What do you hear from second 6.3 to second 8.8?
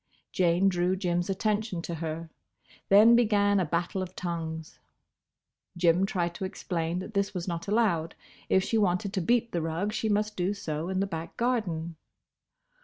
to explain that this was not allowed. If she